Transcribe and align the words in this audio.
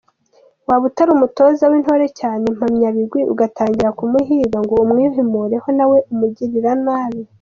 Waba 0.67 0.83
utari 0.89 1.09
“umutoza 1.13 1.63
w’Intore”, 1.71 2.07
cyane 2.19 2.43
“impamyabigwi”, 2.51 3.21
ugatangira 3.33 3.95
kumuhiga 3.97 4.57
ngo 4.63 4.73
umwihimureho 4.83 5.67
nawe 5.77 5.97
umugirira 6.11 6.71
nabi. 6.85 7.21